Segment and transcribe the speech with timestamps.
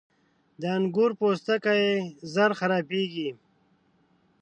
[0.61, 1.85] •د انګور پوستکی
[2.31, 3.29] ژر خرابېږي.